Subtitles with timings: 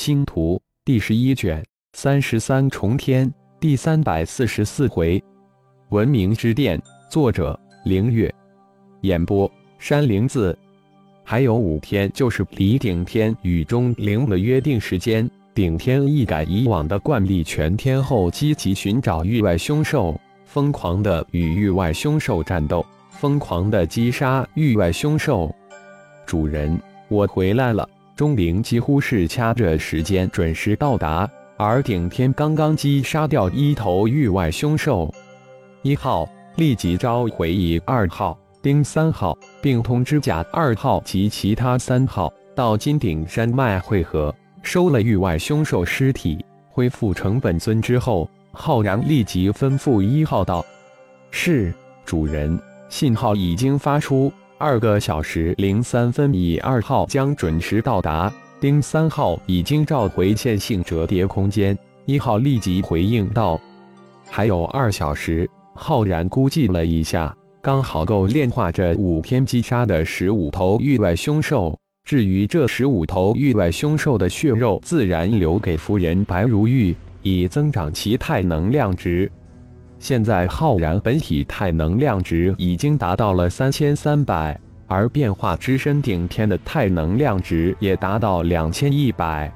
[0.00, 1.62] 星图第十一卷
[1.92, 5.22] 三十三重天第三百四十四回，
[5.90, 6.80] 文明之殿，
[7.10, 8.34] 作者凌月，
[9.02, 10.58] 演播山灵子。
[11.22, 15.30] 还有五天就是李顶天与钟灵的约定时间。
[15.52, 25.54] 顶天一改以往的惯例，全天候积极寻找域外凶兽，疯狂的与域外凶兽战斗，疯狂的击杀域外凶兽。
[26.24, 27.86] 主人，我回来了。
[28.16, 35.12] 钟灵几乎是掐着时间准时到达，而顶天刚刚击杀掉一头域外凶兽，
[35.82, 50.64] 一号立即召回以二号、丁三号，并通知甲二号及其他三号到金顶山脉汇合，收了域外凶兽尸体，恢复成本尊之后，浩然立即吩咐一号道
[51.30, 51.72] ：“是，
[52.04, 54.30] 主人，信号已经发出。”
[54.60, 58.30] 二个小时零三分，乙二号将准时到达。
[58.60, 61.76] 丁三号已经召回线性折叠空间。
[62.04, 63.58] 一号立即回应道
[64.28, 71.74] ：“还有二小时。”浩然估计了一下，刚好够炼化这五天击杀的十五头域外凶兽。
[72.04, 79.32] 至于这十五头域外凶兽的血肉，自然留给夫人白如玉，以增长其态能量值。
[80.00, 89.52] 现在浩然本体态能量值已经达到了三千三百，而变化之身顶天的态能量值也达到两千一百。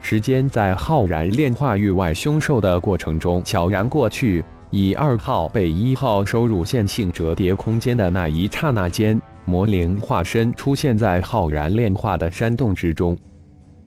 [0.00, 4.42] 时间在浩然炼化域外凶兽的过程中悄然过去。
[4.70, 13.16] 以二号被一号收入线性折叠空间的那一刹那间，魔灵化身出现在浩然炼化的山洞之中。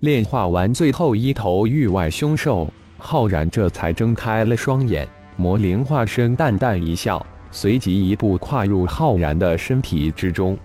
[0.01, 5.07] 炼化完最后一头域外凶兽，浩然这才睁开了双眼。
[5.39, 10.57] 魔灵化身淡淡一笑，随即一步跨入浩然的身体之中。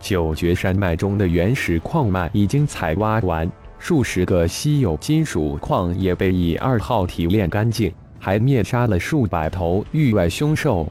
[0.00, 3.46] 九绝山脉中的原始矿脉已经采挖完，
[3.78, 10.90] 数十个稀有金属矿也被以二号提炼干净，还灭杀了数百头域外凶兽。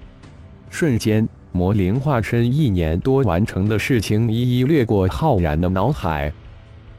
[0.70, 6.32] 瞬间，魔灵化身一年多完成的事情一一掠过浩然的脑海，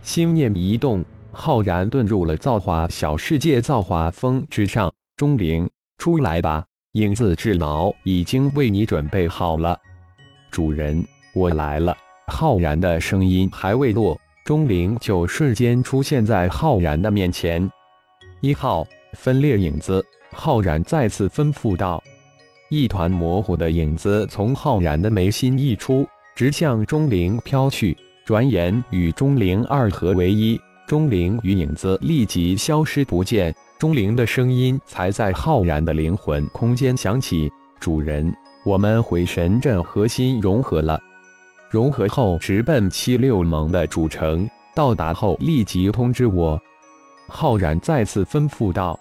[0.02, 4.92] 心念一动，浩然遁入了造化小世界造化峰之上。
[5.16, 5.70] 钟灵。
[5.98, 9.76] 出来吧，影子智脑已经为你准备好了。
[10.48, 11.04] 主人，
[11.34, 11.94] 我来了。
[12.28, 17.68] 浩然的声音还未落，钟灵就瞬间出现在浩然的面前。
[18.40, 22.00] 一号分裂影子，浩然再次吩咐道。
[22.70, 26.06] 一团模糊的影子从浩然的眉心溢出，
[26.36, 30.60] 直向钟灵飘去，转眼与钟灵二合为一。
[30.88, 33.54] 钟灵与影子立即消失不见。
[33.78, 38.34] 钟灵的声音才在浩然的灵魂空间响起：“主人，
[38.64, 40.98] 我们回神阵核心融合了，
[41.68, 44.48] 融合后直奔七六盟的主城。
[44.74, 46.58] 到达后立即通知我。”
[47.28, 48.98] 浩然再次吩咐道：“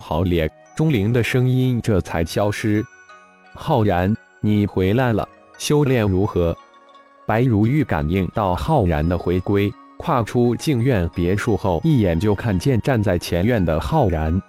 [0.00, 2.84] 好咧。”钟灵的声音这才消失。
[3.54, 6.56] 浩然，你回来了，修炼如何？
[7.26, 9.72] 白如玉感应到浩然的回归。
[10.02, 14.42] 跨出静院别墅后，一眼就看见站在前院的浩然。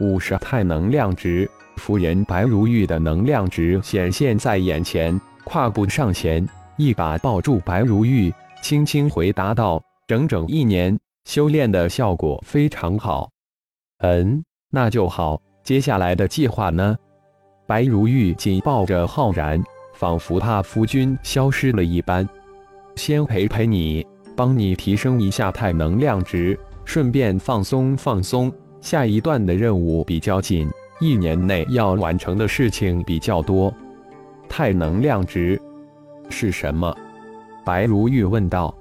[0.00, 5.18] 五十太能量值，夫人白如玉的能量值显现在眼前。
[5.44, 6.44] 跨步上前，
[6.76, 13.30] 一把抱住白如玉，轻轻回答道：“整整一年修炼的效果非常好。
[14.02, 15.40] ”“嗯，那就好。
[15.62, 16.96] 接下来的计划呢？”
[17.64, 19.62] 白如玉紧抱着浩然，
[19.94, 22.28] 仿佛怕夫君消失了一般。
[22.96, 24.04] “先陪陪你。”
[24.40, 28.50] 帮你提升一下太能量值，顺便放松放松。
[28.80, 30.66] 下一段的任务比较紧，
[30.98, 33.70] 一年内要完成的事情比较多。
[34.48, 35.60] 太能量值
[36.30, 36.96] 是什么？
[37.66, 38.74] 白如玉问道。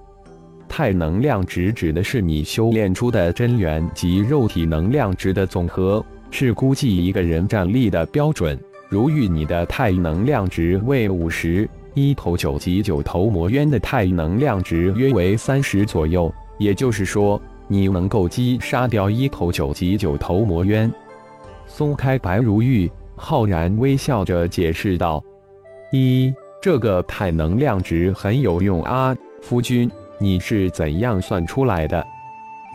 [0.69, 8.58] 太能量值指的是你修炼出的真元及肉体能量值的总和，是估计一个人战力的标准。
[8.88, 11.69] 如玉，你的太能量值为五十。
[12.00, 20.90] 一头九级九头魔渊的太能量值约为三十左右，也就是说，你能够击杀掉一头九级九头魔渊。
[21.68, 25.22] 松开白如玉，浩然微笑着解释道
[25.92, 32.01] ：“一，这个太能量值很有用啊，夫君，你是怎样算出来的？”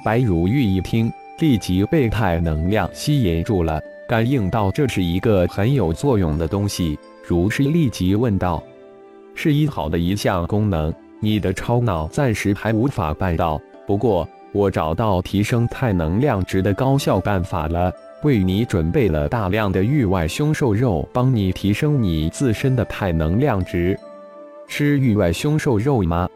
[0.04, 8.62] 白如玉一听，立即被太能量吸引住了，感应到这是一个很有作用的东西，如是立即问道。
[9.34, 13.60] 是一好的一项功能，你的超脑暂时还无法办到。
[13.86, 17.92] 不过，我找到提升太能量值的高效办法了，
[18.22, 23.98] 为你准备了大量的域外凶兽肉，帮你提升你自身的太能量值。
[24.66, 26.28] 吃域外凶兽肉吗？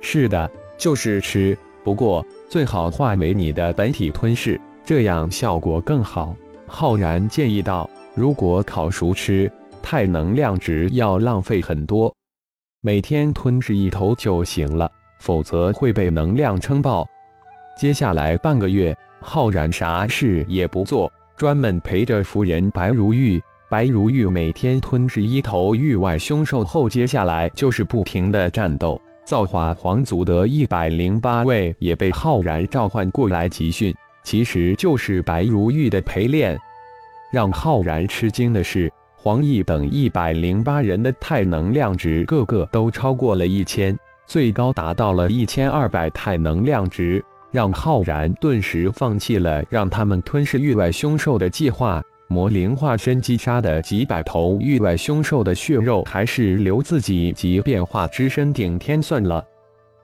[0.00, 1.56] 是的，就是吃。
[1.84, 6.34] 不过最好化为你的本体吞噬，这样效果更好。
[6.66, 9.50] 浩然建议道：“如果烤熟吃，
[9.82, 12.14] 太能量值要浪费很多，
[12.80, 14.88] 每天吞噬一头就行了，
[15.18, 17.04] 否则会被能量撑爆。”
[17.76, 23.42] 接下来半个月，浩然啥事也不做，专门陪着夫人白如玉。
[23.68, 29.00] 白如玉每天吞噬一头域外凶兽后，接下来就是不停的战斗。
[29.24, 36.56] 造化皇族的一百零八位也被浩然召唤过来集训，其实就是白如玉的陪练。
[37.32, 52.00] 让浩然吃惊的是，黄奕等一百零八人的太能量值个个都超过了一千，最高达到了一千二百太能量值，让浩然顿时放弃了让他们吞噬域外凶兽的计划。
[52.28, 59.44] 魔灵化身击杀的几百头域外凶兽的血肉，还是留自己及变化之身顶天算了。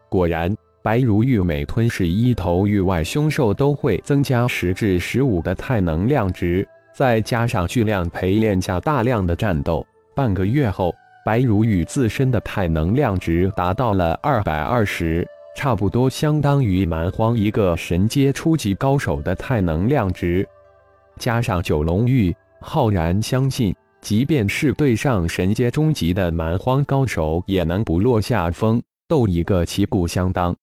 [0.09, 0.53] 果然，
[0.83, 10.95] 白如玉每吞噬一头域外凶兽，都会增加十至十五的太能量值，再加上巨量陪练下大量的战斗，半个月后，
[11.25, 15.27] 白如玉自身的太能量值达到了二百二十，
[15.57, 20.47] 差不多相当于蛮荒一个神阶初级高手的太能量值。
[21.19, 30.55] 加上九龙玉，浩然相信，即便是对上神阶中级的蛮荒高手，也能不落下风，斗一个旗鼓相当。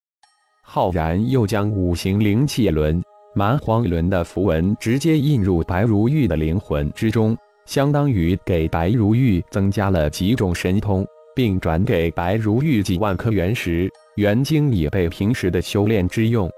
[0.63, 16.49] 浩然又将五行灵气轮、蛮荒轮的符文直接印入白如玉的灵魂之中，相当于给白如玉增加了几种神通，并转给白如玉几万颗原石、元晶，以备平时的修炼之用。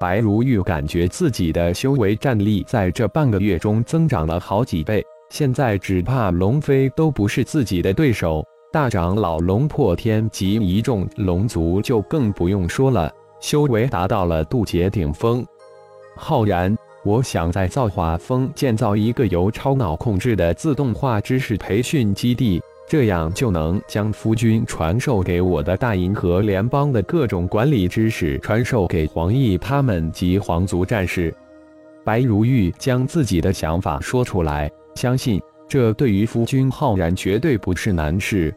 [0.00, 8.44] 白如玉感觉自己的修为战力在这半个月中增长了好几倍，现在只怕龙飞都不是自己的对手。
[8.72, 15.44] 大长老龙破天及一众龙族就更不用说了，修为达到了渡劫顶峰。
[16.22, 22.60] 浩然，我想在造化峰建造一个由超脑控制的自动化知识培训基地。
[22.86, 31.34] 这样就能将夫君传授给我的大银河联邦的各种管理知识传授给黄奕他们及皇族战士。
[32.04, 38.54] 白如玉将自己的想法说出来，相信这对于夫君浩然绝对不是难事。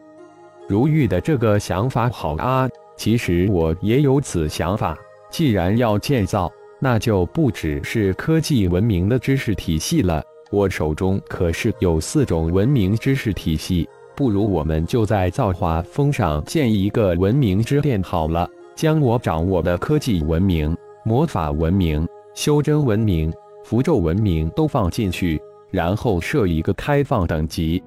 [0.68, 2.68] 如玉的这个想法好啊，
[2.98, 4.94] 其实我也有此想法。
[5.30, 6.52] 既然要建造，
[6.84, 10.22] 那就不只是科技文明的知识体系了。
[10.50, 13.88] 我手中可是有四种文明知识体系。
[14.14, 20.76] 不如我们就在造化峰上建一个文明之殿好了，将我掌握的科技文明、
[21.06, 23.32] 魔法文明、修真文明、
[23.64, 25.40] 符咒文明都放进去，
[25.70, 27.82] 然后设一个开放等级。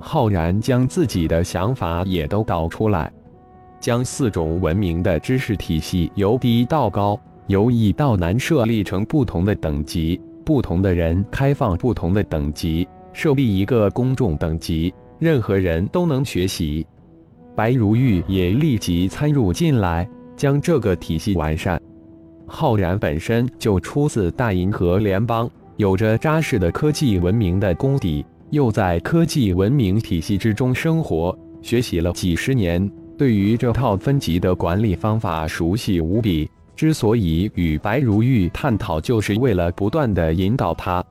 [0.00, 3.12] 浩然将自己的想法也都导出来，
[3.78, 7.16] 将四种文明的知识体系由低到高、
[7.46, 14.92] 由易到难设立成不同的等级，不同的人开放不同的等级，设立一个公众等级。
[15.18, 16.86] 任何人都能学习，
[17.54, 21.80] 白如玉也立即参入进来，将这个体系完善。
[22.46, 36.50] 浩然本身就出自大银河联邦，有着扎实的科技文明的功底，又在科技文明体系之中生活，学习了几十年，对于这套分级的管理方法熟悉无比。
[36.76, 41.04] 之所以与白如玉探讨，就是为了不断的引导他。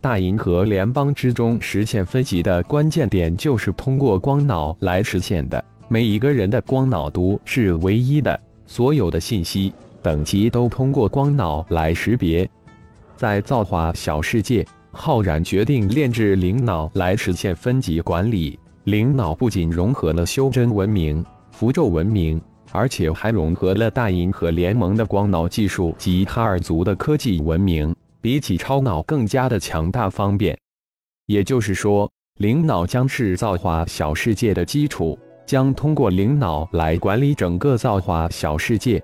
[0.00, 5.62] 大银河联邦之中实现分级的关键点，就是通过光脑来实现的。
[5.88, 12.48] 每一个人的光脑都是唯一的，所有的信息等级都通过光脑来识别。
[13.16, 18.58] 在造化小世界，浩然决定炼制灵脑来实现分级管理。
[18.84, 22.40] 灵脑不仅融合了修真文明、符咒文明，
[22.72, 27.94] 而且还融合了大银河联盟的光脑技术及哈尔族的科技文明。
[28.22, 30.54] 比起超脑更加的强大方便，
[31.24, 39.02] 也就是说，灵脑将是造化小世界的基础，将通过灵脑来管理整个造化小世界。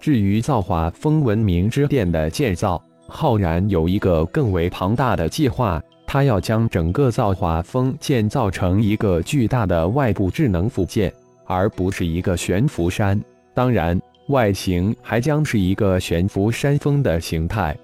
[0.00, 11.12] 至于造化风文明之殿的建造，浩然有一个更为庞大的计划，他要将整个造化峰建造成一个巨大的外部智能附件，
[11.48, 13.20] 而不是一个悬浮山。
[13.52, 17.76] 当然，外形还将是一个悬浮山峰的形态。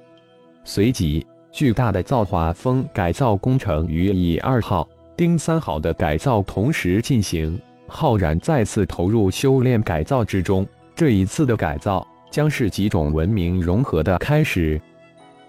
[0.62, 7.58] 随即，巨大的造化峰改造工程与乙二号、丁三号的改造同时进行。
[7.86, 10.66] 浩然再次投入修炼改造之中。
[10.94, 14.80] 这一次的改造将是几种文明融合的开始。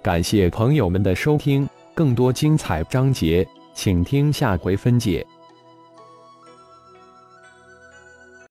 [0.02, 5.26] 感谢朋友们的收听，更多精彩章节，请听下回分解。